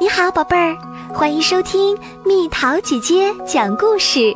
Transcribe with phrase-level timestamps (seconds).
[0.00, 0.76] 你好，宝贝儿，
[1.14, 4.34] 欢迎收听蜜桃姐姐讲故事。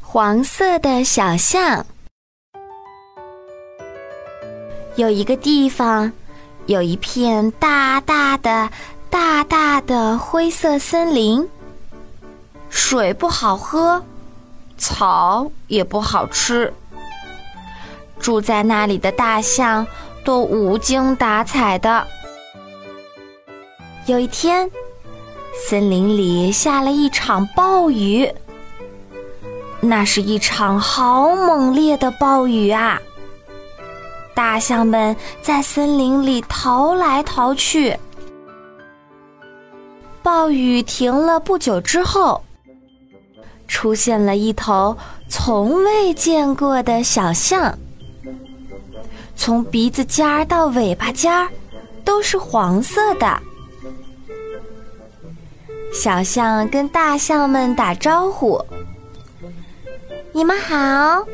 [0.00, 1.84] 黄色的小象，
[4.94, 6.12] 有一个地方，
[6.66, 8.70] 有一片大大的、
[9.10, 11.46] 大大的灰色森林，
[12.70, 14.02] 水不好喝，
[14.78, 16.72] 草也不好吃。
[18.20, 19.86] 住在那里的大象
[20.24, 22.06] 都无精打采的。
[24.06, 24.70] 有一天，
[25.52, 28.32] 森林里下了一场暴雨。
[29.80, 33.02] 那是一场好猛烈的暴雨啊！
[34.32, 37.96] 大象们在森林里逃来逃去。
[40.22, 42.40] 暴雨停了不久之后，
[43.66, 44.96] 出现了一头
[45.28, 47.76] 从未见过的小象，
[49.34, 51.48] 从鼻子尖儿到尾巴尖儿
[52.04, 53.42] 都是黄色的。
[55.96, 58.62] 小象跟大象们打招呼
[60.30, 61.26] ：“你们好，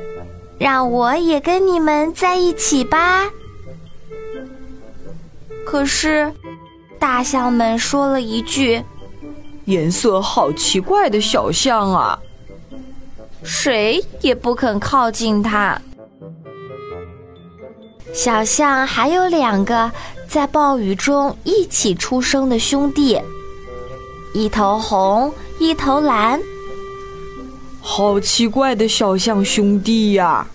[0.56, 3.28] 让我也跟你们在一起吧。”
[5.66, 6.32] 可是，
[6.96, 8.80] 大象们说了一句
[9.66, 12.16] ：“颜色好奇怪的小象啊！”
[13.42, 15.76] 谁也不肯靠近它。
[18.14, 19.90] 小象还有两个
[20.28, 23.20] 在暴雨中一起出生的兄弟。
[24.34, 26.40] 一头红，一头蓝，
[27.80, 30.46] 好奇怪的小象兄弟呀！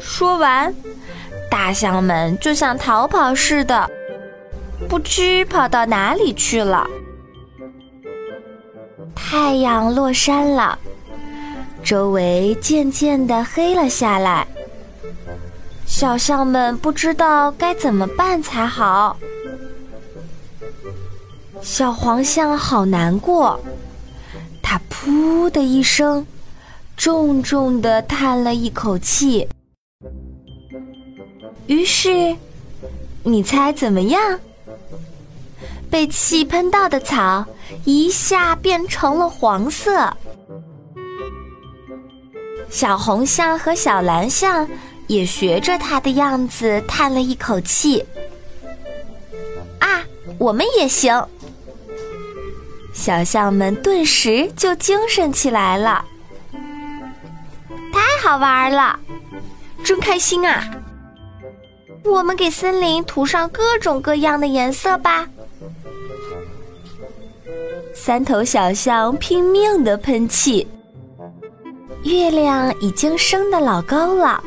[0.00, 0.72] 说完，
[1.50, 3.90] 大象们就像逃跑似的，
[4.88, 6.88] 不知跑到哪里去了。
[9.14, 10.78] 太阳落山了，
[11.82, 14.46] 周围渐渐的黑了下来。
[15.84, 19.16] 小象们不知道该怎么办才好。
[21.62, 23.58] 小黄象好难过，
[24.62, 26.26] 它噗的一声，
[26.96, 29.48] 重重的叹了一口气。
[31.66, 32.36] 于是，
[33.22, 34.40] 你猜怎么样？
[35.90, 37.44] 被气喷到的草
[37.84, 40.12] 一下变成了黄色。
[42.68, 44.68] 小红象和小蓝象
[45.06, 48.04] 也学着它的样子叹了一口气。
[49.78, 50.04] 啊，
[50.38, 51.26] 我们也行！
[52.98, 56.04] 小象们顿时就精神起来了，
[57.92, 58.98] 太好玩了，
[59.84, 60.68] 真开心啊！
[62.04, 65.28] 我们给森林涂上各种各样的颜色吧。
[67.94, 70.66] 三头小象拼命的喷气，
[72.02, 74.42] 月亮已经升得老高了，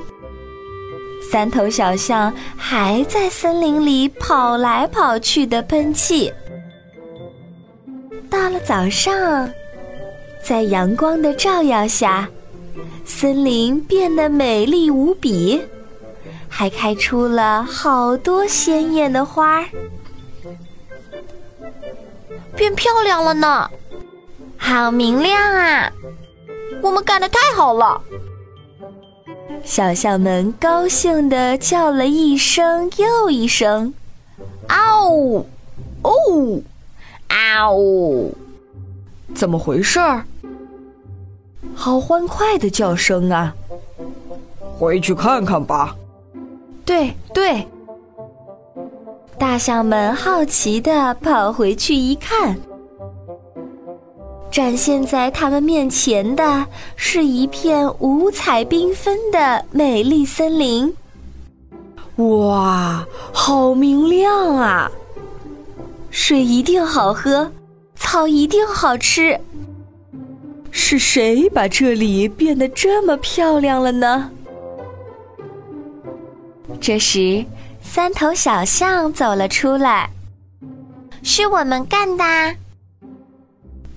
[1.31, 6.31] 三头小象还在森林里跑来跑去的喷气。
[8.31, 9.51] 到了早上，
[10.41, 12.29] 在阳光的照耀下，
[13.05, 15.61] 森林变得美丽无比，
[16.47, 19.65] 还开出了好多鲜艳的花儿，
[22.55, 23.69] 变漂亮了呢，
[24.57, 25.91] 好明亮啊！
[26.81, 28.01] 我们干的太好了！
[29.61, 33.93] 小象们高兴地叫了一声又一声，
[34.69, 35.45] 嗷，
[36.01, 36.61] 哦！
[37.31, 38.35] 啊呜！
[39.33, 40.25] 怎么回事儿？
[41.73, 43.55] 好欢快的叫声啊！
[44.77, 45.95] 回去看看吧。
[46.83, 47.65] 对对，
[49.37, 52.59] 大象们好奇的跑回去一看，
[54.51, 56.65] 展现在他们面前的
[56.97, 60.93] 是一片五彩缤纷的美丽森林。
[62.17, 64.91] 哇，好明亮啊！
[66.11, 67.49] 水一定好喝，
[67.95, 69.39] 草一定好吃。
[70.69, 74.29] 是谁把这里变得这么漂亮了呢？
[76.79, 77.45] 这时，
[77.81, 80.09] 三头小象走了出来。
[81.23, 82.23] 是我们干的。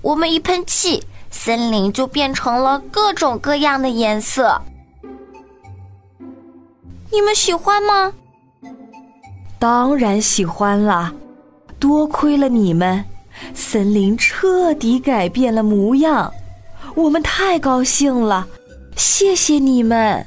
[0.01, 4.61] 我们一喷气，森林就变成了各种各样的颜色。
[7.11, 8.13] 你们喜欢吗？
[9.59, 11.13] 当然喜欢了。
[11.79, 13.03] 多亏了你们，
[13.53, 16.31] 森林彻底改变了模样，
[16.95, 18.47] 我们太高兴了，
[18.95, 20.25] 谢谢你们。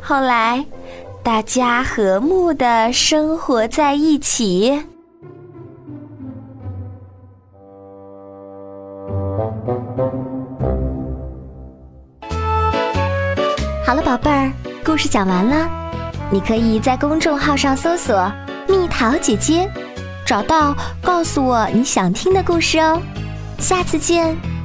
[0.00, 0.64] 后来，
[1.22, 4.82] 大家和睦的生活在一起。
[13.86, 14.50] 好了，宝贝儿，
[14.84, 15.68] 故事讲完了。
[16.32, 18.32] 你可以在公众号上搜索
[18.70, 19.68] “蜜桃姐姐”，
[20.24, 23.00] 找到告诉我你想听的故事哦。
[23.58, 24.59] 下次见。